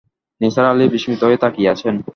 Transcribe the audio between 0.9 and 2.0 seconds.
বিস্মিত হয়ে তাকিয়ে আছেন।